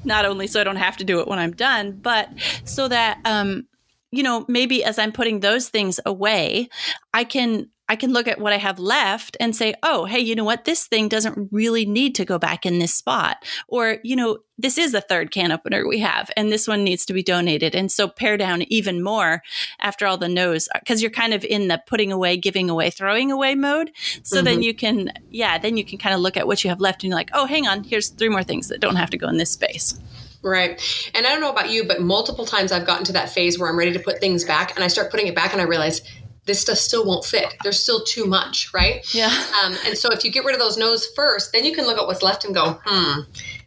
[0.04, 2.30] not only so I don't have to do it when I'm done, but
[2.66, 3.68] so that um,
[4.12, 6.70] you know, maybe as I'm putting those things away,
[7.14, 10.36] I can I can look at what I have left and say, oh, hey, you
[10.36, 10.66] know what?
[10.66, 13.46] This thing doesn't really need to go back in this spot.
[13.68, 17.06] Or, you know, this is the third can opener we have, and this one needs
[17.06, 17.76] to be donated.
[17.76, 19.44] And so pare down even more
[19.82, 23.32] after all the no's, because you're kind of in the putting away, giving away, throwing
[23.32, 23.92] away mode.
[24.24, 24.46] So mm-hmm.
[24.46, 27.04] then you can, yeah, then you can kind of look at what you have left
[27.04, 29.28] and you're like, oh, hang on, here's three more things that don't have to go
[29.28, 30.00] in this space.
[30.42, 30.80] Right.
[31.14, 33.68] And I don't know about you, but multiple times I've gotten to that phase where
[33.68, 36.02] I'm ready to put things back and I start putting it back and I realize
[36.46, 37.56] this stuff still won't fit.
[37.64, 39.06] There's still too much, right?
[39.14, 39.34] Yeah.
[39.64, 41.98] Um, and so if you get rid of those no's first, then you can look
[41.98, 43.22] at what's left and go, hmm,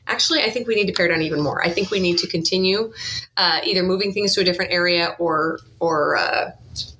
[0.06, 1.64] actually, I think we need to pare down even more.
[1.64, 2.92] I think we need to continue
[3.36, 6.52] uh, either moving things to a different area or, or, uh,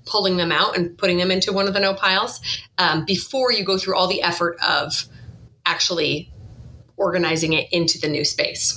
[0.05, 2.41] pulling them out and putting them into one of the no piles
[2.79, 5.05] um, before you go through all the effort of
[5.67, 6.33] actually
[6.97, 8.75] organizing it into the new space.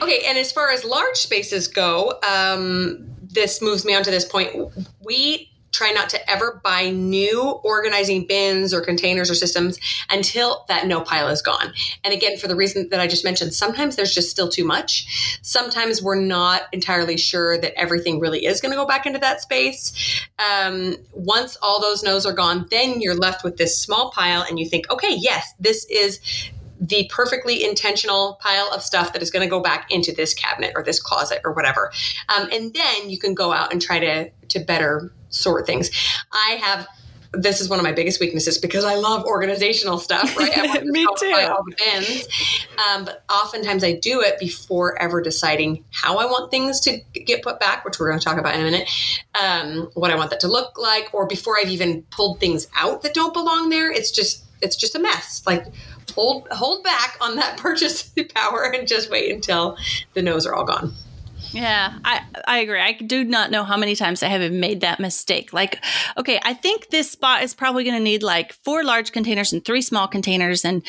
[0.00, 4.24] Okay, and as far as large spaces go, um, this moves me on to this
[4.24, 4.54] point.
[5.04, 9.78] We try not to ever buy new organizing bins or containers or systems
[10.10, 11.72] until that no pile is gone.
[12.04, 15.38] And again, for the reason that I just mentioned, sometimes there's just still too much.
[15.42, 19.42] Sometimes we're not entirely sure that everything really is going to go back into that
[19.42, 20.26] space.
[20.38, 24.58] Um, once all those no's are gone, then you're left with this small pile and
[24.58, 26.20] you think, okay, yes, this is
[26.80, 30.72] the perfectly intentional pile of stuff that is going to go back into this cabinet
[30.76, 31.92] or this closet or whatever.
[32.28, 35.90] Um, and then you can go out and try to to better sort things.
[36.32, 36.88] I have
[37.32, 40.50] this is one of my biggest weaknesses because I love organizational stuff, right?
[40.56, 41.34] I Me too.
[41.50, 42.28] All the bins,
[42.88, 47.42] um, but oftentimes I do it before ever deciding how I want things to get
[47.42, 48.88] put back, which we're going to talk about in a minute.
[49.40, 53.02] Um, what I want that to look like, or before I've even pulled things out
[53.02, 53.90] that don't belong there.
[53.90, 55.42] It's just it's just a mess.
[55.46, 55.66] Like
[56.14, 59.76] hold hold back on that purchase power and just wait until
[60.14, 60.94] the no's are all gone.
[61.52, 62.80] Yeah, I I agree.
[62.80, 65.52] I do not know how many times I have made that mistake.
[65.52, 65.82] Like,
[66.16, 69.64] okay, I think this spot is probably going to need like four large containers and
[69.64, 70.82] three small containers, and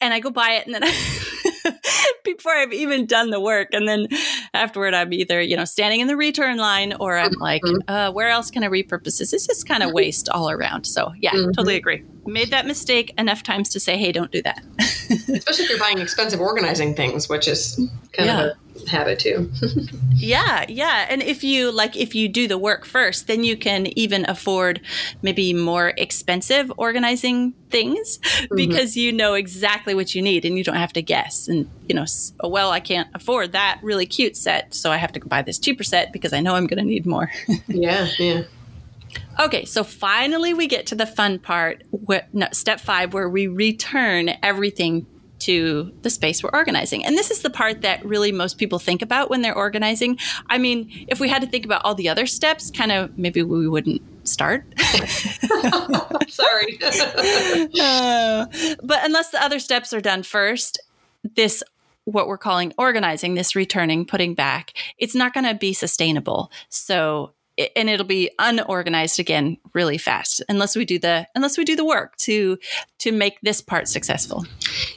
[0.00, 1.78] and I go buy it, and then I,
[2.24, 4.06] before I've even done the work, and then
[4.52, 7.90] afterward, I'm either you know standing in the return line, or I'm like, mm-hmm.
[7.90, 9.32] uh, where else can I repurpose this?
[9.32, 10.84] It's just kind of waste all around.
[10.84, 11.50] So yeah, mm-hmm.
[11.52, 12.04] totally agree.
[12.26, 14.62] Made that mistake enough times to say, hey, don't do that.
[15.28, 17.76] Especially if you're buying expensive organizing things, which is
[18.12, 18.44] kind yeah.
[18.44, 19.50] of a habit too.
[20.14, 21.06] yeah, yeah.
[21.08, 24.80] And if you like if you do the work first, then you can even afford
[25.22, 28.54] maybe more expensive organizing things mm-hmm.
[28.56, 31.48] because you know exactly what you need and you don't have to guess.
[31.48, 32.06] And you know,
[32.40, 35.58] oh, well, I can't afford that really cute set, so I have to buy this
[35.58, 37.30] cheaper set because I know I'm going to need more.
[37.68, 38.42] yeah, yeah.
[39.38, 43.46] Okay, so finally we get to the fun part, where, no, step five, where we
[43.46, 45.06] return everything
[45.40, 47.04] to the space we're organizing.
[47.04, 50.18] And this is the part that really most people think about when they're organizing.
[50.46, 53.42] I mean, if we had to think about all the other steps, kind of maybe
[53.42, 54.64] we wouldn't start.
[56.28, 56.78] Sorry.
[57.80, 58.46] uh,
[58.82, 60.80] but unless the other steps are done first,
[61.36, 61.62] this
[62.04, 66.50] what we're calling organizing, this returning, putting back, it's not going to be sustainable.
[66.68, 67.32] So
[67.76, 71.84] and it'll be unorganized again really fast unless we do the unless we do the
[71.84, 72.58] work to
[72.98, 74.44] to make this part successful.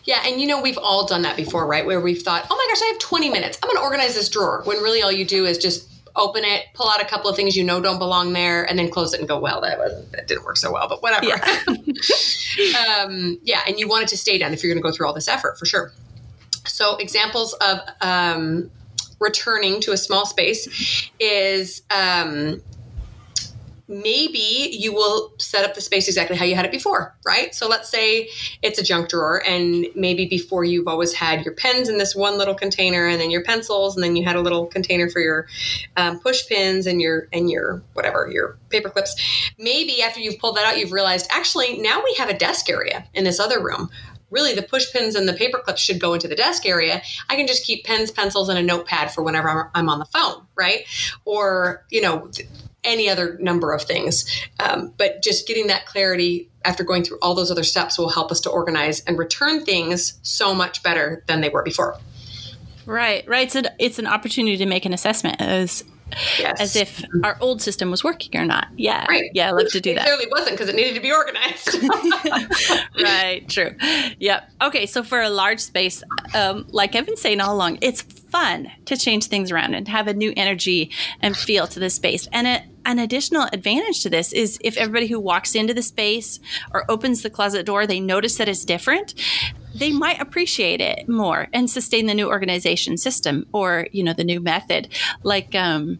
[0.06, 1.86] Yeah and you know we've all done that before right?
[1.86, 3.60] Where we've thought oh my gosh i have 20 minutes.
[3.62, 6.66] I'm going to organize this drawer when really all you do is just open it
[6.74, 9.20] pull out a couple of things you know don't belong there and then close it
[9.20, 11.26] and go well that wasn't that didn't work so well but whatever.
[11.28, 11.38] Yeah,
[13.04, 15.08] um, yeah and you want it to stay done if you're going to go through
[15.08, 15.92] all this effort for sure.
[16.66, 18.70] So examples of um,
[19.20, 22.62] returning to a small space is um,
[23.88, 27.56] maybe you will set up the space exactly how you had it before, right?
[27.56, 28.30] So let's say
[28.62, 32.38] it's a junk drawer, and maybe before you've always had your pens in this one
[32.38, 35.48] little container, and then your pencils, and then you had a little container for your
[35.96, 39.16] um, push pins and your and your whatever your paper clips.
[39.58, 43.06] Maybe after you've pulled that out, you've realized actually now we have a desk area
[43.14, 43.90] in this other room
[44.30, 47.02] really the push pins and the paper clips should go into the desk area.
[47.30, 50.46] I can just keep pens, pencils, and a notepad for whenever I'm on the phone,
[50.56, 50.86] right?
[51.26, 52.30] Or, you know,
[52.84, 54.26] any other number of things.
[54.60, 58.32] Um, but just getting that clarity after going through all those other steps will help
[58.32, 61.98] us to organize and return things so much better than they were before.
[62.86, 63.52] Right, right.
[63.52, 65.84] So it's an opportunity to make an assessment as
[66.40, 66.60] Yes.
[66.60, 68.68] As if our old system was working or not.
[68.76, 69.06] Yeah.
[69.08, 69.30] Right.
[69.34, 70.02] Yeah, I love to do that.
[70.02, 71.78] It clearly wasn't because it needed to be organized.
[73.04, 73.48] right.
[73.50, 73.76] True.
[74.20, 74.50] Yep.
[74.64, 74.86] Okay.
[74.86, 78.98] So for a large space, um, like I've been saying all along, it's fun to
[78.98, 80.92] change things around and have a new energy
[81.22, 82.28] and feel to the space.
[82.32, 86.40] And it, an additional advantage to this is if everybody who walks into the space
[86.74, 89.14] or opens the closet door, they notice that it's different,
[89.78, 94.24] they might appreciate it more and sustain the new organization system or, you know, the
[94.24, 94.90] new method.
[95.24, 96.00] Like, um,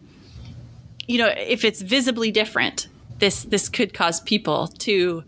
[1.06, 2.88] you know, if it's visibly different,
[3.18, 5.24] this this could cause people to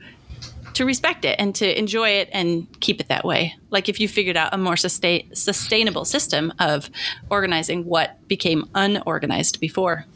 [0.74, 3.56] to respect it and to enjoy it and keep it that way.
[3.70, 6.90] Like if you figured out a more sustain, sustainable system of
[7.28, 10.06] organizing what became unorganized before.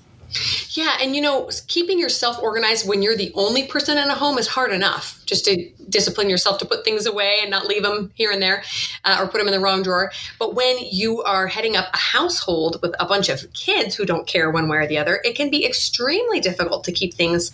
[0.71, 4.39] Yeah, and you know, keeping yourself organized when you're the only person in a home
[4.39, 5.24] is hard enough.
[5.27, 8.63] Just to discipline yourself to put things away and not leave them here and there
[9.05, 10.13] uh, or put them in the wrong drawer.
[10.39, 14.27] But when you are heading up a household with a bunch of kids who don't
[14.27, 17.51] care one way or the other, it can be extremely difficult to keep things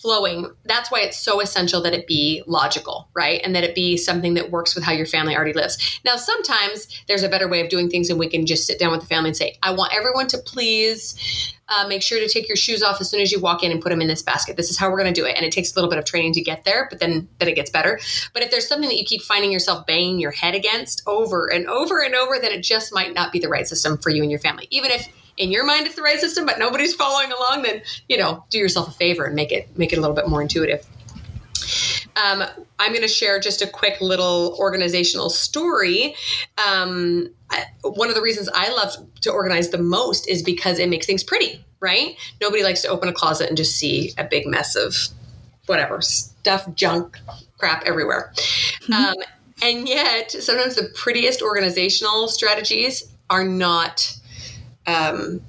[0.00, 0.50] flowing.
[0.64, 3.40] That's why it's so essential that it be logical, right?
[3.44, 6.00] And that it be something that works with how your family already lives.
[6.04, 8.92] Now, sometimes there's a better way of doing things, and we can just sit down
[8.92, 12.48] with the family and say, I want everyone to please uh, make sure to take
[12.48, 14.56] your shoes off as soon as you walk in and put them in this basket.
[14.56, 15.36] This is how we're going to do it.
[15.36, 17.54] And it takes a little bit of training to get there, but then then it
[17.54, 18.00] gets better.
[18.32, 21.66] But if there's something that you keep finding yourself banging your head against over and
[21.66, 24.30] over and over, then it just might not be the right system for you and
[24.30, 24.66] your family.
[24.70, 28.16] Even if in your mind it's the right system, but nobody's following along, then you
[28.16, 30.86] know, do yourself a favor and make it make it a little bit more intuitive.
[32.16, 32.42] Um,
[32.78, 36.14] I'm going to share just a quick little organizational story.
[36.66, 40.88] Um, I, one of the reasons I love to organize the most is because it
[40.88, 42.16] makes things pretty, right?
[42.40, 44.96] Nobody likes to open a closet and just see a big mess of
[45.66, 46.00] whatever
[46.48, 47.18] stuff, junk,
[47.58, 48.32] crap everywhere.
[48.82, 48.92] Mm-hmm.
[48.92, 49.14] Um,
[49.62, 54.14] and yet, sometimes the prettiest organizational strategies are not.
[54.86, 55.42] Um,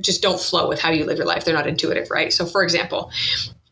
[0.00, 1.44] just don't flow with how you live your life.
[1.44, 2.32] They're not intuitive, right?
[2.32, 3.10] So, for example,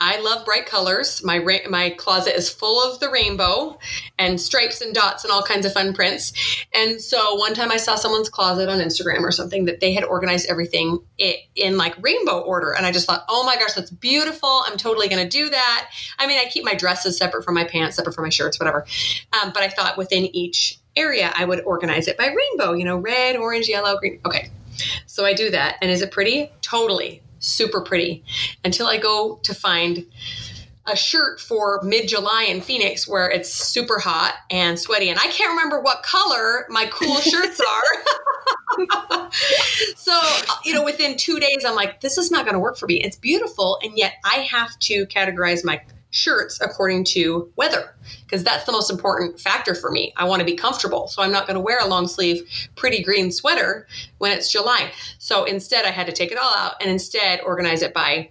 [0.05, 1.23] I love bright colors.
[1.23, 3.79] My ra- my closet is full of the rainbow
[4.19, 6.33] and stripes and dots and all kinds of fun prints.
[6.75, 10.03] And so one time I saw someone's closet on Instagram or something that they had
[10.03, 10.99] organized everything
[11.55, 14.65] in like rainbow order, and I just thought, oh my gosh, that's beautiful.
[14.67, 15.91] I'm totally going to do that.
[16.19, 18.85] I mean, I keep my dresses separate from my pants, separate from my shirts, whatever.
[19.41, 22.73] Um, but I thought within each area I would organize it by rainbow.
[22.73, 24.19] You know, red, orange, yellow, green.
[24.27, 24.51] Okay.
[25.07, 25.77] So I do that.
[25.81, 26.51] And is it pretty?
[26.61, 28.25] Totally super pretty
[28.65, 30.07] until I go to find
[30.87, 35.11] a shirt for mid July in Phoenix where it's super hot and sweaty.
[35.11, 39.31] And I can't remember what color my cool shirts are.
[39.97, 40.21] so,
[40.65, 42.97] you know, within two days, I'm like, this is not going to work for me.
[42.97, 43.79] It's beautiful.
[43.83, 45.81] And yet I have to categorize my
[46.13, 47.95] shirts according to weather
[48.25, 50.13] because that's the most important factor for me.
[50.17, 51.09] I want to be comfortable.
[51.09, 52.43] So I'm not going to wear a long sleeve
[52.77, 53.87] pretty green sweater
[54.19, 54.93] when it's July.
[55.19, 58.31] So instead I had to take it all out and instead organize it by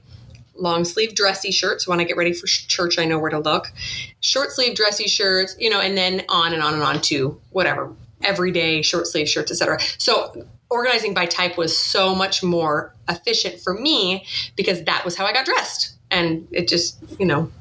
[0.55, 3.71] long sleeve dressy shirts when I get ready for church I know where to look.
[4.19, 7.93] Short sleeve dressy shirts, you know, and then on and on and on to whatever
[8.23, 9.79] everyday short sleeve shirts, etc.
[9.97, 15.25] So organizing by type was so much more efficient for me because that was how
[15.25, 15.95] I got dressed.
[16.11, 17.51] And it just, you know,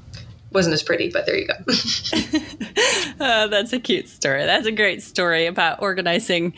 [0.52, 1.54] wasn't as pretty, but there you go.
[3.20, 4.44] oh, that's a cute story.
[4.44, 6.54] That's a great story about organizing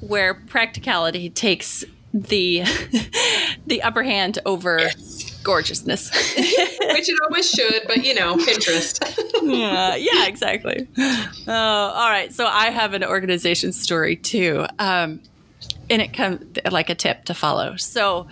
[0.00, 2.62] where practicality takes the
[3.66, 5.40] the upper hand over yes.
[5.42, 6.10] gorgeousness.
[6.36, 9.00] Which it always should, but you know, Pinterest.
[9.42, 10.88] yeah, yeah, exactly.
[10.98, 12.32] Oh, all right.
[12.32, 14.66] So I have an organization story too.
[14.78, 15.22] Um,
[15.88, 17.76] and it comes like a tip to follow.
[17.76, 18.28] So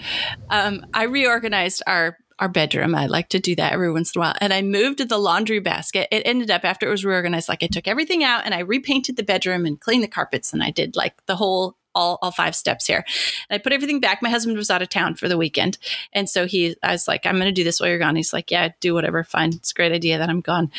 [0.49, 2.95] um, I reorganized our our bedroom.
[2.95, 4.35] I like to do that every once in a while.
[4.41, 6.09] And I moved the laundry basket.
[6.11, 9.17] It ended up after it was reorganized, like I took everything out and I repainted
[9.17, 12.55] the bedroom and cleaned the carpets and I did like the whole all, all five
[12.55, 13.05] steps here.
[13.51, 14.23] And I put everything back.
[14.23, 15.79] My husband was out of town for the weekend.
[16.13, 18.15] And so he, I was like, I'm going to do this while you're gone.
[18.15, 19.25] He's like, yeah, do whatever.
[19.25, 19.55] Fine.
[19.55, 20.71] It's a great idea that I'm gone.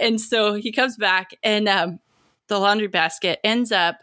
[0.00, 2.00] And so he comes back and um,
[2.48, 4.00] the laundry basket ends up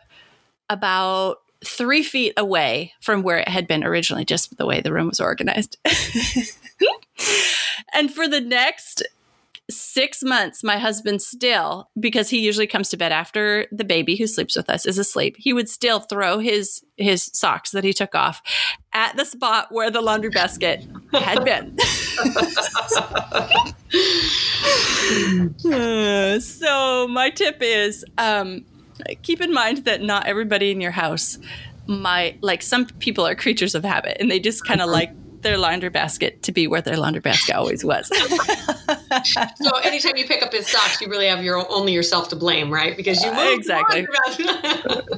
[0.70, 5.08] about three feet away from where it had been originally, just the way the room
[5.08, 5.78] was organized.
[7.94, 9.04] and for the next
[9.70, 14.28] six months, my husband still, because he usually comes to bed after the baby who
[14.28, 18.16] sleeps with us is asleep, he would still throw his his socks that he took
[18.16, 18.42] off
[18.94, 21.78] at the spot where the laundry basket had been.
[25.72, 28.66] uh, so my tip is um,
[29.22, 31.38] keep in mind that not everybody in your house
[31.88, 35.58] might like some people are creatures of habit and they just kind of like their
[35.58, 38.08] laundry basket to be where their laundry basket always was.
[39.56, 42.72] so anytime you pick up his socks, you really have your only yourself to blame,
[42.72, 42.96] right?
[42.96, 44.08] Because you moved exactly.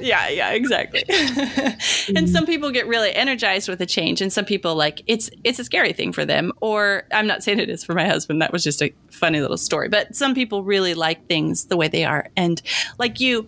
[0.00, 1.04] yeah, yeah, exactly.
[1.08, 2.26] and mm-hmm.
[2.26, 5.64] some people get really energized with a change, and some people like it's it's a
[5.64, 6.52] scary thing for them.
[6.60, 8.40] Or I'm not saying it is for my husband.
[8.42, 9.88] That was just a funny little story.
[9.88, 12.60] But some people really like things the way they are, and
[12.98, 13.46] like you,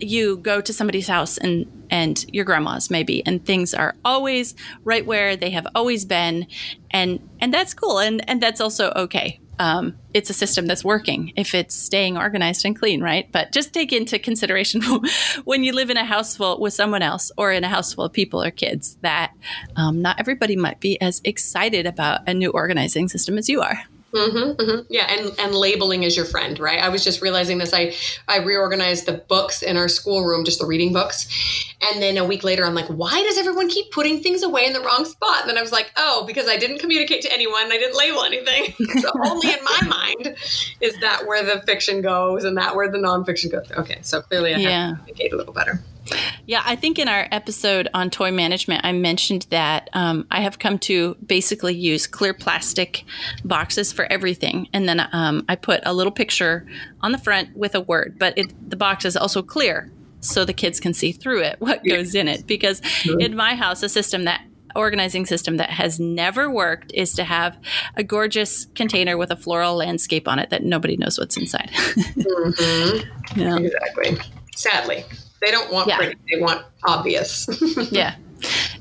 [0.00, 5.04] you go to somebody's house and and your grandma's maybe and things are always right
[5.04, 6.46] where they have always been
[6.90, 9.40] and and that's cool and and that's also okay.
[9.58, 13.30] Um, it's a system that's working if it's staying organized and clean right?
[13.30, 14.80] But just take into consideration
[15.44, 18.06] when you live in a house full with someone else or in a house full
[18.06, 19.32] of people or kids that
[19.76, 23.82] um, not everybody might be as excited about a new organizing system as you are
[24.12, 24.80] Mm-hmm, mm-hmm.
[24.88, 26.80] Yeah, and and labeling is your friend, right?
[26.80, 27.72] I was just realizing this.
[27.72, 27.94] I
[28.26, 31.28] I reorganized the books in our schoolroom, just the reading books,
[31.80, 34.72] and then a week later, I'm like, why does everyone keep putting things away in
[34.72, 35.42] the wrong spot?
[35.42, 37.70] And then I was like, oh, because I didn't communicate to anyone.
[37.70, 38.74] I didn't label anything.
[39.00, 40.36] so only in my mind
[40.80, 43.70] is that where the fiction goes, and that where the nonfiction goes.
[43.72, 45.80] Okay, so clearly I have to communicate a little better.
[46.46, 50.58] Yeah, I think in our episode on toy management, I mentioned that um, I have
[50.58, 53.04] come to basically use clear plastic
[53.44, 54.68] boxes for everything.
[54.72, 56.66] And then um, I put a little picture
[57.00, 59.90] on the front with a word, but it, the box is also clear
[60.20, 62.46] so the kids can see through it what goes in it.
[62.46, 62.82] Because
[63.18, 64.42] in my house, a system that
[64.76, 67.58] organizing system that has never worked is to have
[67.96, 71.70] a gorgeous container with a floral landscape on it that nobody knows what's inside.
[71.74, 73.40] mm-hmm.
[73.40, 73.56] yeah.
[73.58, 74.18] Exactly.
[74.54, 75.04] Sadly.
[75.42, 75.96] They don't want yeah.
[75.96, 77.48] pretty, they want obvious.
[77.90, 78.16] yeah.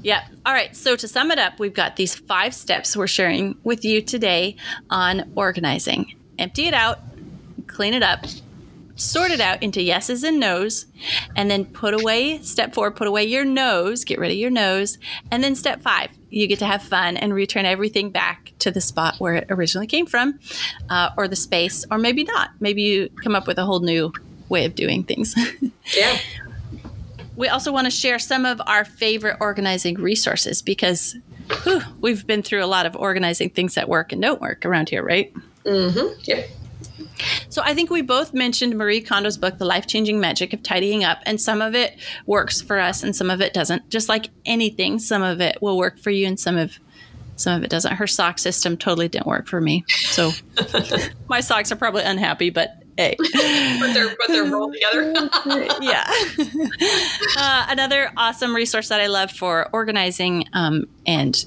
[0.02, 0.26] Yeah.
[0.46, 0.76] All right.
[0.76, 4.56] So to sum it up, we've got these five steps we're sharing with you today
[4.90, 6.16] on organizing.
[6.38, 7.00] Empty it out,
[7.68, 8.26] clean it up,
[8.96, 10.86] sort it out into yeses and nos,
[11.36, 14.98] and then put away step four, put away your nos, get rid of your nos.
[15.32, 18.82] And then step five, you get to have fun and return everything back to the
[18.82, 20.40] spot where it originally came from,
[20.90, 22.52] uh, or the space, or maybe not.
[22.60, 24.14] Maybe you come up with a whole new
[24.50, 25.36] way of doing things.
[25.98, 26.20] Yeah.
[27.40, 31.16] We also want to share some of our favorite organizing resources because
[31.64, 34.90] whew, we've been through a lot of organizing things that work and don't work around
[34.90, 35.34] here, right?
[35.64, 36.20] Mm-hmm.
[36.24, 36.44] Yeah.
[37.48, 41.06] So I think we both mentioned Marie Kondo's book, The Life Changing Magic of Tidying
[41.06, 43.90] Up, and some of it works for us and some of it doesn't.
[43.90, 46.78] Just like anything, some of it will work for you and some of
[47.38, 47.94] some of it doesn't.
[47.94, 49.86] Her sock system totally didn't work for me.
[49.88, 50.32] So
[51.30, 53.16] my socks are probably unhappy, but hey.
[53.80, 55.14] But they're but they're rolled together.
[55.82, 56.04] yeah.
[57.38, 61.46] uh, another awesome resource that I love for organizing um, and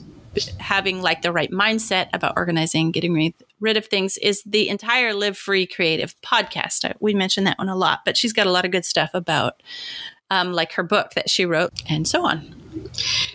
[0.59, 5.13] having like the right mindset about organizing, getting rid, rid of things is the entire
[5.13, 6.91] Live Free Creative podcast.
[7.01, 9.63] We mentioned that one a lot, but she's got a lot of good stuff about
[10.31, 12.62] um, like her book that she wrote and so on.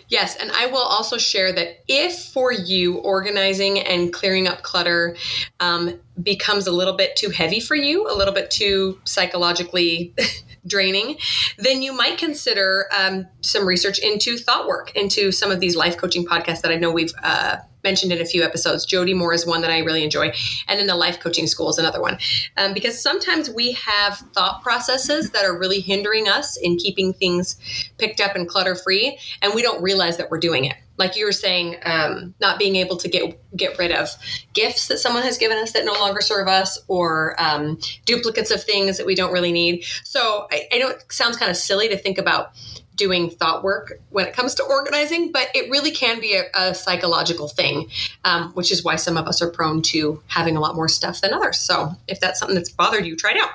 [0.08, 5.16] Yes, and I will also share that if for you organizing and clearing up clutter
[5.60, 10.14] um, becomes a little bit too heavy for you, a little bit too psychologically
[10.66, 11.18] draining,
[11.58, 15.96] then you might consider um, some research into thought work, into some of these life
[15.96, 18.84] coaching podcasts that I know we've uh, mentioned in a few episodes.
[18.84, 20.32] Jody Moore is one that I really enjoy,
[20.68, 22.18] and then the life coaching school is another one.
[22.56, 27.56] Um, because sometimes we have thought processes that are really hindering us in keeping things
[27.98, 30.76] picked up and clutter free, and we don't realize that we're doing it.
[30.96, 34.08] Like you were saying, um, not being able to get get rid of
[34.52, 38.62] gifts that someone has given us that no longer serve us, or um, duplicates of
[38.64, 39.84] things that we don't really need.
[40.04, 42.52] So I, I know it sounds kind of silly to think about
[42.98, 46.74] doing thought work when it comes to organizing, but it really can be a, a
[46.74, 47.88] psychological thing,
[48.24, 51.20] um, which is why some of us are prone to having a lot more stuff
[51.22, 51.58] than others.
[51.58, 53.50] So if that's something that's bothered you, try it out.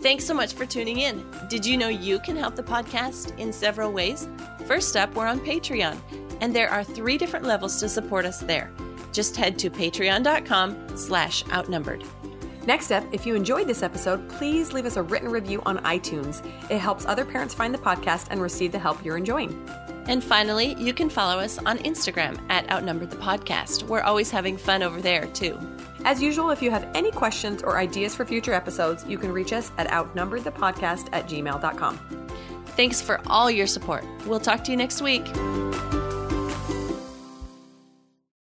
[0.00, 1.24] Thanks so much for tuning in.
[1.48, 4.28] Did you know you can help the podcast in several ways?
[4.66, 5.98] First up, we're on Patreon,
[6.40, 8.70] and there are three different levels to support us there.
[9.12, 12.04] Just head to patreon.com slash outnumbered.
[12.68, 16.46] Next up, if you enjoyed this episode, please leave us a written review on iTunes.
[16.70, 19.66] It helps other parents find the podcast and receive the help you're enjoying.
[20.04, 23.84] And finally, you can follow us on Instagram at Outnumbered the Podcast.
[23.84, 25.58] We're always having fun over there, too.
[26.04, 29.54] As usual, if you have any questions or ideas for future episodes, you can reach
[29.54, 31.98] us at outnumberedthepodcast at gmail.com.
[32.76, 34.04] Thanks for all your support.
[34.26, 35.24] We'll talk to you next week.